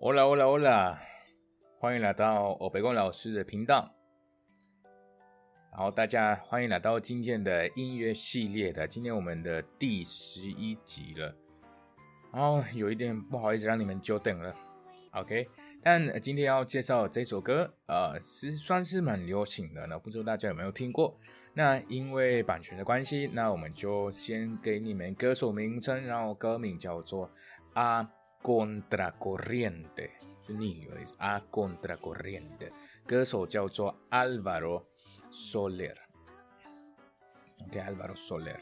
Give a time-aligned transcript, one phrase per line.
[0.00, 1.02] 欧啦欧啦欧啦，
[1.80, 3.92] 欢迎来到欧北宫老师的频道。
[5.72, 11.34] 然后大家欢迎来到今天的音乐系列的，今天我们的第十一集了。
[12.32, 14.54] 然后有一点不好意思让你们久等了
[15.14, 15.44] ，OK。
[15.82, 21.18] 但今天要介绍这首歌，呃，是算是蛮流行的呢，不知道大家有没有听过？
[21.54, 27.28] 那因为版权的关系，那我们就先给你们歌手名称，然后歌名叫做
[27.72, 28.08] 《啊
[28.42, 29.84] Contra Corriente》，
[30.46, 32.68] 是逆流的意思，《A Contra Corriente》，
[33.06, 34.84] 歌手叫做 Alvaro
[35.32, 35.94] Soler。
[37.66, 38.60] OK，Alvaro Soler。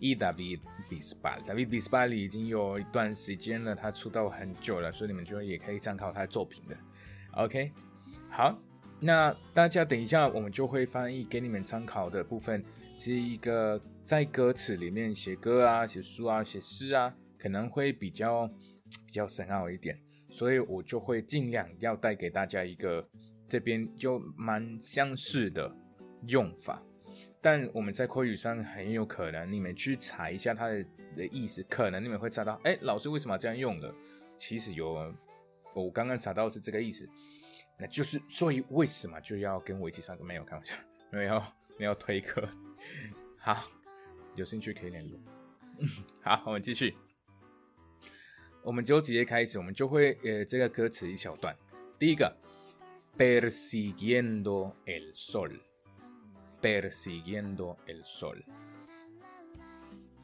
[0.00, 0.14] E.
[0.14, 6.76] David Bisbal，David Bisbal 已经有一段时间了，他出道很久了，所以你们就也可以参考他的作品的。
[7.32, 7.72] OK，
[8.30, 8.56] 好，
[9.00, 12.64] 那大家等一下我们就会翻译给你们参考的部分，
[12.96, 18.48] 是一个在歌词里面写歌啊、写书啊、写诗啊，可能会比较
[19.06, 19.98] 比较深奥一点，
[20.30, 23.08] 所以我就会尽量要带给大家一个
[23.48, 25.74] 这边就蛮相似的
[26.26, 26.82] 用法。
[27.40, 30.84] 但我们在口语上很有可能，你们去查一下它的
[31.16, 33.94] 的意思，可能你们会查到，哎，老师为什么这样用了？
[34.36, 35.14] 其实有，
[35.74, 37.08] 我刚刚查到是这个意思，
[37.78, 40.24] 那就是所以为什么就要跟我一起上课？
[40.24, 40.74] 没有开玩笑，
[41.10, 41.42] 没有
[41.78, 42.46] 没有推课。
[43.38, 43.70] 好，
[44.34, 45.18] 有兴趣可以联络。
[46.20, 46.96] 好，我们继续，
[48.62, 51.56] 我们就直接开始，我们就会呃这个歌词一小段，
[51.98, 52.36] 第一个
[53.16, 55.58] ，persiguiendo el sol。
[56.60, 58.42] persiguiendo el sol.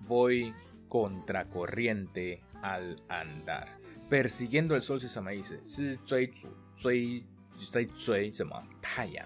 [0.04, 0.52] Voy
[0.88, 3.68] contracorriente al andar.
[4.10, 5.56] Persiguiendo el sol 是什么意思？
[5.64, 7.22] 是追逐、追
[7.70, 8.60] 在追什么？
[8.82, 9.24] 太阳。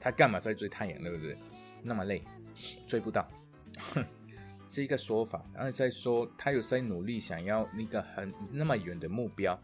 [0.00, 1.02] 他干嘛在追太阳？
[1.02, 1.36] 对不对？
[1.82, 2.22] 那么累，
[2.86, 3.28] 追不到，
[4.70, 5.44] 是一个说法。
[5.52, 9.60] 然后在说他有在努力想要那个很那么远的目标，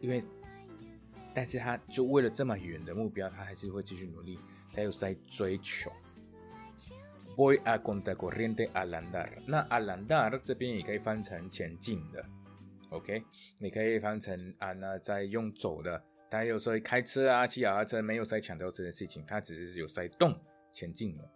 [0.00, 0.22] 因为，
[1.32, 4.38] 但是他就为了这么远的目标，他还是会继续努力。
[4.74, 5.90] 他有在追求。
[7.36, 9.28] Voy a contracorriente al andar。
[9.46, 12.24] 那 al andar 这边也可以翻成前进的
[12.90, 13.24] ，OK？
[13.58, 16.02] 你可以翻成啊，那在用走的。
[16.30, 20.36] 他有时候开车啊，骑脚踏车没有在强调这件事情，他只是有在动
[20.72, 21.30] 前进了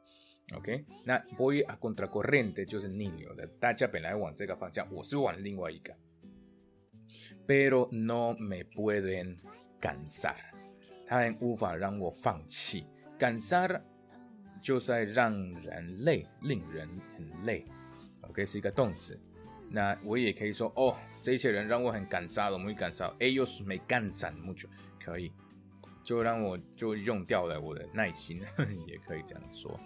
[0.56, 0.84] ，OK？
[1.04, 5.94] 那 voy a contracorriente 就是逆流的，大家本来往这个方向，我是往另外一个。
[7.46, 9.38] Pero no me pueden
[9.80, 10.34] cansar，
[11.06, 12.84] 他们无法让我放弃。
[13.18, 13.80] cansar
[14.60, 17.64] 就在让人累，令人很累。
[18.28, 19.18] OK，是一个动词。
[19.70, 23.14] 那我也可以说，哦，这些人让我很感伤了，我们感伤。
[23.18, 24.66] Ellos me cansan mucho，
[25.02, 25.32] 可以，
[26.02, 28.42] 就让我就用掉了我的耐心，
[28.86, 29.78] 也可以这样说。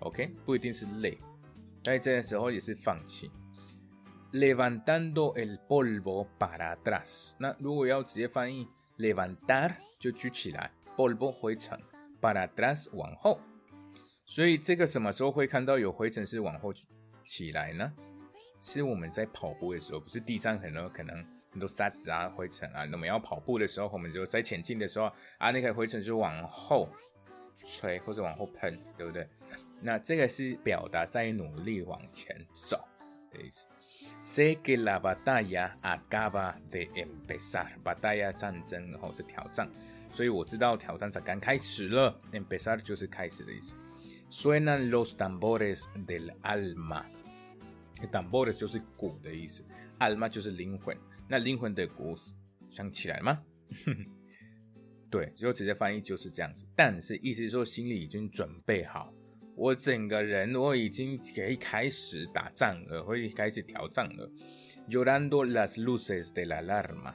[0.00, 1.18] OK，不一定是累，
[1.82, 3.30] 在这个时候也是放弃。
[4.32, 8.68] Levantando el polvo para atrás，那如果要直接翻译
[8.98, 11.78] ，levantar 就举起来，polvo 灰尘。
[12.20, 13.40] para atrás 往后，
[14.26, 16.70] 所以这个什么时候会看到有灰尘是往后
[17.26, 17.92] 起来呢？
[18.60, 21.16] 是我们在跑步的时候，不是地上很多可能
[21.50, 22.84] 很多沙子啊、灰尘啊。
[22.84, 26.90] 那么要跑步的时候，我们就在前进的时候啊，那个灰尘就往后
[27.64, 29.26] 吹或者往后喷，对不对？
[29.82, 32.78] 那这个是表达在努力往前走
[33.30, 33.66] 的意思。
[34.22, 39.70] Sé que la batalla acaba de empezar，batalla 战争，然后是挑战。
[40.12, 42.20] 所以我知道挑战才刚开始了。
[42.32, 43.74] Empezar 就是开始的意思。
[44.30, 47.04] Suenan los tambores del alma。
[48.12, 49.64] tambores 就是鼓的意思
[49.98, 50.96] ，alma 就是灵魂。
[51.28, 52.14] 那灵魂的鼓
[52.68, 53.42] 想起来吗？
[55.10, 56.66] 对，就直接翻译就是这样子。
[56.76, 59.12] 但是意思是说心里已经准备好，
[59.60, 64.26] 我整个人我已经可以开始打仗了，可以开始挑战了。
[64.88, 67.12] Llorando las luces de la alarma。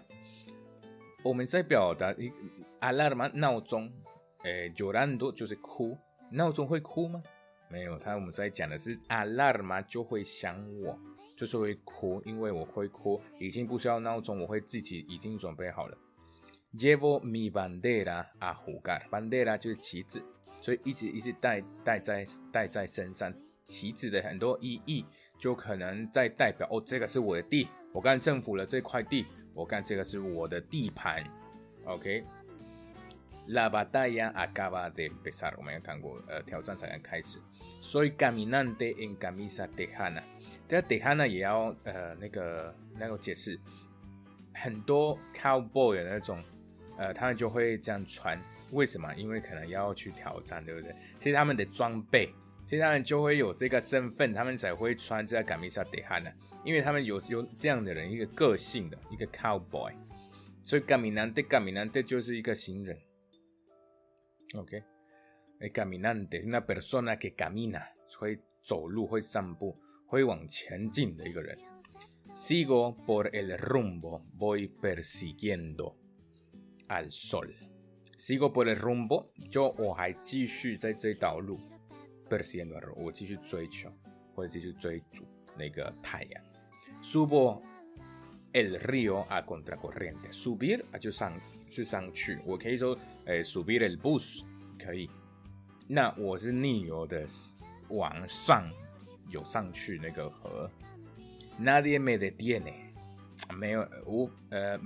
[1.23, 2.31] 我们在表达一
[2.81, 3.91] alarma 闹钟，
[4.43, 5.97] 诶，llorando 就是哭，
[6.29, 7.23] 闹钟会哭吗？
[7.67, 10.99] 没有，他我们在讲的是 alarma 就会想我，
[11.35, 15.97] 就是会哭，因为我会哭，已经不需要闹钟，我会自己已经准备好了。
[16.75, 20.21] Llevo mi bandera a jugar，bandera 就是旗子，
[20.65, 23.31] 所以一直一直带带在带在身上，
[23.67, 25.05] 旗子的很多意义
[25.37, 29.27] 就可能在代表哦，这个是我的地，我干政府了这块地。
[29.53, 31.23] 我看这个是我的地盘
[31.85, 35.53] ，OK？La batalla acaba de empezar。
[35.57, 37.37] 我们也看过，呃，挑战才刚开始。
[37.79, 40.23] Soy caminante en camisa tejana。
[40.67, 43.59] 这个 tejana 也要呃那个那个解释。
[44.55, 46.43] 很多 cowboy 的那种，
[46.97, 48.39] 呃，他们就会这样穿，
[48.71, 49.13] 为什么？
[49.15, 50.95] 因为可能要去挑战，对不对？
[51.19, 52.29] 其实他们的装备，
[52.65, 56.31] 其实他们就会有这个身份，他们才会穿这个改米沙德汉呢，
[56.63, 59.93] 因为他们有有这样的人，一个个性的一个 cowboy，
[60.63, 62.97] 所以改米男对改米男对就是一个行人
[64.55, 67.81] ，OK？El caminante，那 persona que camina，
[68.17, 69.77] 会走路，会散步，
[70.07, 71.57] 会往前进的一个人。
[72.33, 75.95] Sigo por el rumbo，voy persiguiendo。
[76.88, 77.54] al sol.
[78.18, 81.58] Sigo por el rumbo，就我还继续在这条路
[82.28, 83.90] persiguiendo，我继续追求
[84.34, 85.24] 或者继续追逐
[85.56, 86.42] 那个太阳。
[87.02, 87.62] Subo
[88.52, 90.30] el río a contracorriente.
[90.32, 91.32] Subir 啊就上
[91.70, 94.42] 就上去，我可以说诶 subir el bus
[94.78, 95.08] 可以。
[95.88, 97.26] 那我是逆流的
[97.88, 98.70] 往上
[99.28, 100.70] 有上去那个河。
[101.58, 102.83] Nadie me detiene，
[103.54, 104.78] 没有无呃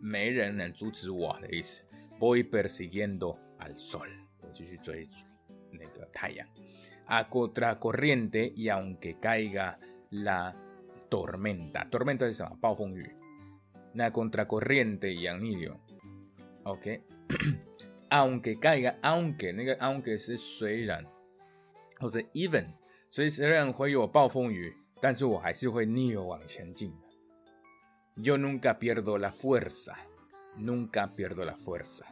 [0.00, 1.82] 没人能阻止我的意思。
[2.18, 4.08] Voy persiguiendo al sol，
[4.40, 5.16] 我继续追逐
[5.70, 6.46] 那个太阳。
[7.06, 9.76] A contracorriente y aunque caiga
[10.10, 10.54] la
[11.08, 11.84] tormenta.
[11.90, 12.40] Tormenta es
[13.94, 15.78] una contracorriente y anillo.
[16.64, 17.00] Ok.
[18.08, 20.16] aunque caiga, aunque aunque
[21.98, 22.66] o sea, even，
[23.10, 27.06] 所以虽然会有暴风雨，但是我还是会逆流往前进的。
[28.20, 29.96] Yo nunca pierdo la fuerza,
[30.56, 32.06] nunca pierdo la fuerza.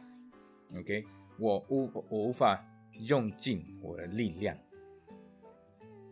[0.77, 1.05] OK，
[1.39, 4.57] 我无我无法用尽我的力量。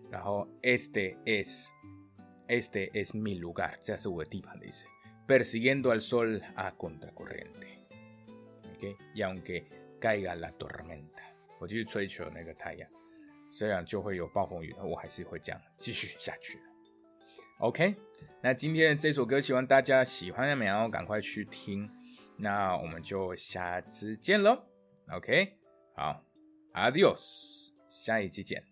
[0.10, 1.70] 然后 este es
[2.48, 4.86] este es mi lugar，这是我的地盘的意思。
[5.28, 9.64] Persiguiendo al sol a contracorriente。OK，y aunque
[10.00, 11.24] caiga la tormenta，
[11.60, 12.90] 我继续追求那个太阳，
[13.52, 16.60] 虽然就会有暴风雨，我还是会这样继续下去。
[17.59, 17.97] OK，
[18.41, 21.91] 那今天这首歌希望大家喜欢的然后赶快去听，
[22.37, 24.63] 那我们就下次见喽。
[25.13, 25.57] OK，
[25.97, 26.23] 好
[26.73, 28.63] ，Adios，下一期见，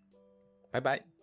[0.71, 1.16] 拜拜。